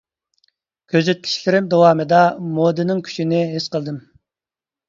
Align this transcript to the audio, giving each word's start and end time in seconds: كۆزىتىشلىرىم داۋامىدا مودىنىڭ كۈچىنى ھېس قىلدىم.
كۆزىتىشلىرىم 0.93 1.67
داۋامىدا 1.73 2.23
مودىنىڭ 2.57 3.07
كۈچىنى 3.09 3.43
ھېس 3.55 3.73
قىلدىم. 3.77 4.05